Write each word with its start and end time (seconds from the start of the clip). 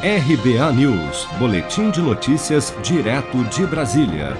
RBA 0.00 0.72
News, 0.74 1.26
Boletim 1.40 1.90
de 1.90 2.00
Notícias, 2.00 2.72
direto 2.84 3.42
de 3.46 3.66
Brasília. 3.66 4.36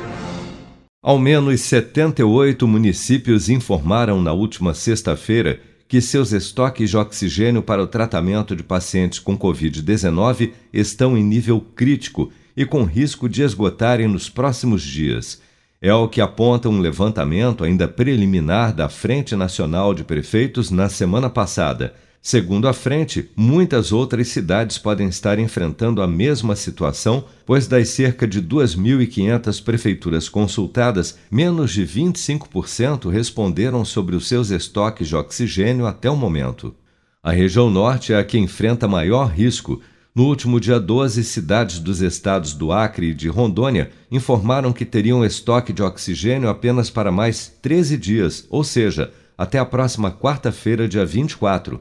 Ao 1.03 1.19
menos 1.19 1.63
78 1.63 2.69
municípios 2.69 3.49
informaram 3.49 4.23
na 4.23 4.33
última 4.33 4.73
sexta-feira 4.73 5.59
que 5.89 6.01
seus 6.01 6.31
estoques 6.31 6.91
de 6.91 6.97
oxigênio 6.97 7.61
para 7.61 7.83
o 7.83 7.89
tratamento 7.89 8.55
de 8.55 8.63
pacientes 8.63 9.19
com 9.19 9.37
Covid-19 9.37 10.53
estão 10.73 11.19
em 11.19 11.25
nível 11.25 11.61
crítico 11.75 12.31
e 12.57 12.65
com 12.65 12.85
risco 12.85 13.29
de 13.29 13.43
esgotarem 13.43 14.07
nos 14.07 14.31
próximos 14.31 14.81
dias. 14.81 15.43
É 15.83 15.93
o 15.93 16.07
que 16.07 16.21
aponta 16.21 16.69
um 16.69 16.79
levantamento 16.79 17.65
ainda 17.65 17.89
preliminar 17.89 18.73
da 18.73 18.89
Frente 18.89 19.35
Nacional 19.35 19.93
de 19.93 20.05
Prefeitos 20.05 20.71
na 20.71 20.89
semana 20.89 21.29
passada. 21.29 21.95
Segundo 22.31 22.69
a 22.69 22.75
frente, 22.75 23.31
muitas 23.35 23.91
outras 23.91 24.29
cidades 24.29 24.77
podem 24.77 25.09
estar 25.09 25.39
enfrentando 25.39 26.03
a 26.03 26.07
mesma 26.07 26.55
situação, 26.55 27.25
pois 27.47 27.67
das 27.67 27.89
cerca 27.89 28.29
de 28.29 28.43
2.500 28.43 29.65
prefeituras 29.65 30.29
consultadas, 30.29 31.19
menos 31.31 31.73
de 31.73 31.87
25% 31.87 33.09
responderam 33.09 33.83
sobre 33.83 34.15
os 34.15 34.29
seus 34.29 34.51
estoques 34.51 35.09
de 35.09 35.17
oxigênio 35.17 35.87
até 35.87 36.11
o 36.11 36.17
momento. 36.17 36.75
A 37.23 37.33
região 37.33 37.71
norte 37.71 38.13
é 38.13 38.19
a 38.19 38.25
que 38.25 38.37
enfrenta 38.37 38.87
maior 38.87 39.31
risco. 39.31 39.81
No 40.15 40.27
último 40.27 40.61
dia 40.61 40.79
12, 40.79 41.25
cidades 41.25 41.79
dos 41.79 42.03
estados 42.03 42.53
do 42.53 42.71
Acre 42.71 43.07
e 43.07 43.15
de 43.15 43.29
Rondônia 43.31 43.91
informaram 44.11 44.71
que 44.71 44.85
teriam 44.85 45.25
estoque 45.25 45.73
de 45.73 45.83
oxigênio 45.83 46.51
apenas 46.51 46.91
para 46.91 47.11
mais 47.11 47.51
13 47.63 47.97
dias, 47.97 48.47
ou 48.51 48.63
seja, 48.63 49.11
até 49.39 49.59
a 49.59 49.65
próxima 49.65 50.11
quarta-feira, 50.11 50.87
dia 50.87 51.07
24. 51.07 51.81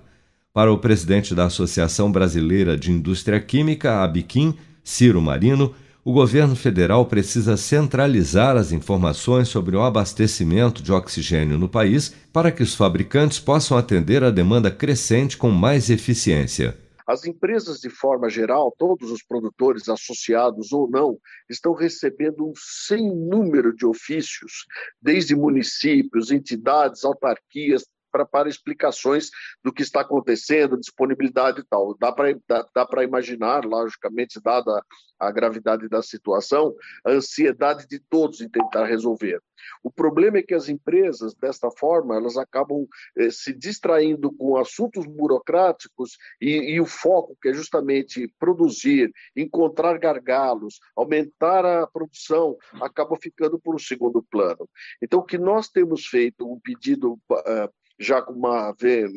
Para 0.57 0.73
o 0.73 0.79
presidente 0.79 1.35
da 1.35 1.45
Associação 1.45 2.11
Brasileira 2.11 2.75
de 2.75 2.91
Indústria 2.91 3.39
Química, 3.39 4.01
a 4.01 4.07
Biquim, 4.07 4.57
Ciro 4.83 5.21
Marino, 5.21 5.75
o 6.03 6.11
governo 6.11 6.55
federal 6.55 7.05
precisa 7.05 7.55
centralizar 7.55 8.57
as 8.57 8.71
informações 8.71 9.49
sobre 9.49 9.75
o 9.75 9.83
abastecimento 9.83 10.81
de 10.81 10.91
oxigênio 10.91 11.59
no 11.59 11.69
país 11.69 12.11
para 12.33 12.51
que 12.51 12.63
os 12.63 12.73
fabricantes 12.73 13.39
possam 13.39 13.77
atender 13.77 14.23
a 14.23 14.31
demanda 14.31 14.71
crescente 14.71 15.37
com 15.37 15.51
mais 15.51 15.91
eficiência. 15.91 16.75
As 17.05 17.23
empresas, 17.23 17.79
de 17.79 17.91
forma 17.91 18.27
geral, 18.27 18.73
todos 18.79 19.11
os 19.11 19.21
produtores, 19.21 19.87
associados 19.87 20.73
ou 20.73 20.89
não, 20.89 21.19
estão 21.47 21.75
recebendo 21.75 22.43
um 22.43 22.53
sem 22.55 23.15
número 23.15 23.75
de 23.75 23.85
ofícios, 23.85 24.65
desde 24.99 25.35
municípios, 25.35 26.31
entidades, 26.31 27.05
autarquias, 27.05 27.83
para, 28.25 28.49
explicações 28.49 29.29
do 29.63 29.73
que 29.73 29.83
está 29.83 30.01
acontecendo, 30.01 30.79
disponibilidade 30.79 31.61
e 31.61 31.63
tal. 31.63 31.95
Dá 31.99 32.11
para 32.11 32.35
dá, 32.47 32.65
dá 32.73 33.03
imaginar, 33.03 33.65
logicamente, 33.65 34.39
dada 34.41 34.83
a 35.19 35.31
gravidade 35.31 35.87
da 35.89 36.01
situação, 36.01 36.75
a 37.05 37.11
ansiedade 37.11 37.87
de 37.87 37.99
todos 37.99 38.41
em 38.41 38.49
tentar 38.49 38.85
resolver. 38.85 39.41
O 39.83 39.91
problema 39.91 40.37
é 40.37 40.43
que 40.43 40.53
as 40.53 40.69
empresas, 40.69 41.33
desta 41.33 41.69
forma, 41.71 42.15
elas 42.15 42.37
acabam 42.37 42.87
eh, 43.17 43.29
se 43.31 43.53
distraindo 43.53 44.31
com 44.31 44.57
assuntos 44.57 45.05
burocráticos 45.05 46.17
e, 46.39 46.75
e, 46.75 46.79
o 46.79 46.85
foco, 46.85 47.35
que 47.41 47.49
é 47.49 47.53
justamente 47.53 48.31
produzir, 48.39 49.11
encontrar 49.35 49.97
gargalos, 49.97 50.79
aumentar 50.95 51.65
a 51.65 51.87
produção, 51.87 52.55
acaba 52.81 53.15
ficando 53.17 53.59
por 53.59 53.75
um 53.75 53.79
segundo 53.79 54.21
plano. 54.23 54.69
Então, 55.01 55.19
o 55.19 55.25
que 55.25 55.37
nós 55.37 55.69
temos 55.69 56.05
feito, 56.05 56.49
um 56.49 56.59
pedido 56.59 57.13
uh, 57.13 57.73
já 57.99 58.21
com 58.21 58.33
uma, 58.33 58.75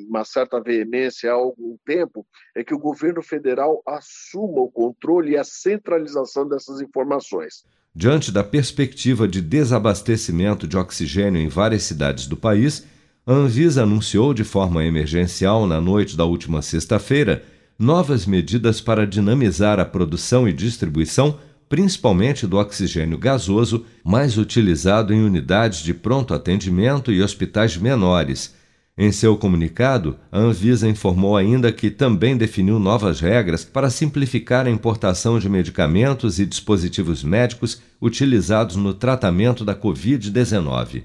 uma 0.08 0.24
certa 0.24 0.60
veemência 0.60 1.30
há 1.30 1.34
algum 1.34 1.76
tempo, 1.84 2.26
é 2.56 2.64
que 2.64 2.74
o 2.74 2.78
governo 2.78 3.22
federal 3.22 3.82
assuma 3.86 4.60
o 4.60 4.70
controle 4.70 5.32
e 5.32 5.36
a 5.36 5.44
centralização 5.44 6.48
dessas 6.48 6.80
informações. 6.80 7.64
Diante 7.94 8.32
da 8.32 8.42
perspectiva 8.42 9.26
de 9.26 9.40
desabastecimento 9.40 10.66
de 10.66 10.76
oxigênio 10.76 11.40
em 11.40 11.48
várias 11.48 11.82
cidades 11.82 12.26
do 12.26 12.36
país, 12.36 12.86
a 13.26 13.32
Anvisa 13.32 13.82
anunciou 13.82 14.32
de 14.32 14.44
forma 14.44 14.84
emergencial 14.84 15.66
na 15.66 15.80
noite 15.80 16.16
da 16.16 16.24
última 16.24 16.62
sexta-feira 16.62 17.44
novas 17.78 18.26
medidas 18.26 18.80
para 18.80 19.06
dinamizar 19.06 19.80
a 19.80 19.84
produção 19.84 20.46
e 20.46 20.52
distribuição, 20.52 21.38
principalmente 21.68 22.46
do 22.46 22.58
oxigênio 22.58 23.18
gasoso, 23.18 23.86
mais 24.04 24.38
utilizado 24.38 25.12
em 25.14 25.22
unidades 25.22 25.80
de 25.82 25.94
pronto 25.94 26.34
atendimento 26.34 27.10
e 27.10 27.22
hospitais 27.22 27.76
menores 27.76 28.54
em 28.98 29.10
seu 29.10 29.36
comunicado, 29.36 30.18
a 30.30 30.38
Anvisa 30.38 30.88
informou 30.88 31.36
ainda 31.36 31.72
que 31.72 31.90
também 31.90 32.36
definiu 32.36 32.78
novas 32.78 33.18
regras 33.20 33.64
para 33.64 33.88
simplificar 33.88 34.66
a 34.66 34.70
importação 34.70 35.38
de 35.38 35.48
medicamentos 35.48 36.38
e 36.38 36.44
dispositivos 36.44 37.24
médicos 37.24 37.80
utilizados 38.00 38.76
no 38.76 38.92
tratamento 38.92 39.64
da 39.64 39.74
Covid-19. 39.74 41.04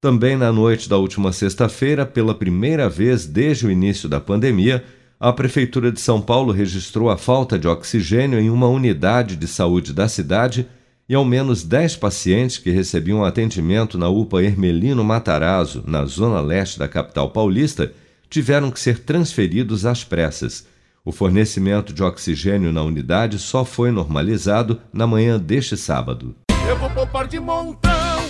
Também 0.00 0.36
na 0.36 0.52
noite 0.52 0.88
da 0.88 0.96
última 0.96 1.32
sexta-feira, 1.32 2.04
pela 2.04 2.34
primeira 2.34 2.88
vez 2.88 3.26
desde 3.26 3.66
o 3.66 3.70
início 3.70 4.08
da 4.08 4.20
pandemia, 4.20 4.84
a 5.18 5.32
Prefeitura 5.32 5.90
de 5.90 6.00
São 6.00 6.20
Paulo 6.20 6.52
registrou 6.52 7.10
a 7.10 7.16
falta 7.16 7.58
de 7.58 7.66
oxigênio 7.66 8.38
em 8.38 8.50
uma 8.50 8.68
unidade 8.68 9.34
de 9.34 9.48
saúde 9.48 9.92
da 9.92 10.08
cidade 10.08 10.68
e 11.08 11.14
ao 11.14 11.24
menos 11.24 11.64
10 11.64 11.96
pacientes 11.96 12.58
que 12.58 12.70
recebiam 12.70 13.24
atendimento 13.24 13.96
na 13.96 14.08
UPA 14.08 14.42
Hermelino 14.42 15.02
Matarazzo, 15.02 15.82
na 15.86 16.04
zona 16.04 16.40
leste 16.40 16.78
da 16.78 16.86
capital 16.86 17.30
paulista, 17.30 17.92
tiveram 18.28 18.70
que 18.70 18.78
ser 18.78 18.98
transferidos 18.98 19.86
às 19.86 20.04
pressas. 20.04 20.66
O 21.02 21.10
fornecimento 21.10 21.94
de 21.94 22.02
oxigênio 22.02 22.72
na 22.72 22.82
unidade 22.82 23.38
só 23.38 23.64
foi 23.64 23.90
normalizado 23.90 24.78
na 24.92 25.06
manhã 25.06 25.38
deste 25.38 25.76
sábado. 25.76 26.34
Eu 26.68 26.76
vou 26.76 26.90
poupar 26.90 27.26
de 27.26 27.40
montão 27.40 28.20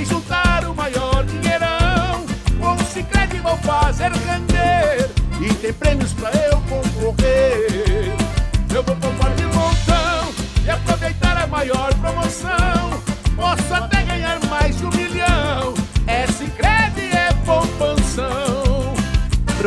e 0.00 0.04
juntar 0.04 0.64
o 0.64 0.74
maior 0.74 1.24
dinheirão. 1.24 2.26
Com 2.58 2.74
o 2.74 2.84
Cicred 2.86 3.38
vou 3.40 3.56
fazer 3.58 4.10
render 4.10 5.08
e 5.40 5.54
tem 5.54 5.72
prêmios 5.72 6.12
pra 6.14 6.30
eu 6.50 6.53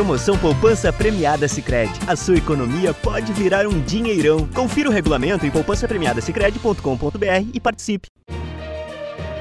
Promoção 0.08 0.38
Poupança 0.38 0.90
Premiada 0.90 1.46
Sicredi. 1.46 1.92
A 2.06 2.16
sua 2.16 2.36
economia 2.36 2.94
pode 2.94 3.30
virar 3.34 3.66
um 3.66 3.78
dinheirão. 3.78 4.48
Confira 4.54 4.88
o 4.88 4.92
regulamento 4.92 5.44
em 5.44 5.50
poupancapremiadasicredi.com.br 5.50 7.50
e 7.52 7.60
participe. 7.60 8.08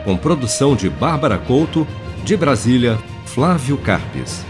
Com 0.04 0.18
produção 0.18 0.76
de 0.76 0.90
Bárbara 0.90 1.38
Couto, 1.38 1.88
de 2.26 2.36
Brasília, 2.36 3.00
Flávio 3.26 3.78
Carpes. 3.78 4.44